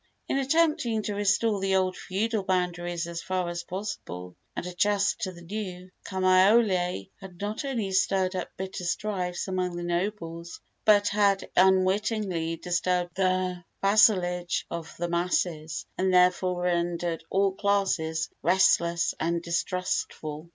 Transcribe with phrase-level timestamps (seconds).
[0.27, 5.41] In attempting to restore the old feudal boundaries as far as possible, and adjust the
[5.43, 12.55] new, Kamaiole had not only stirred up bitter strifes among the nobles, but had unwittingly
[12.55, 20.49] disturbed the vassalage of the masses and thereby rendered all classes restless and distrustful.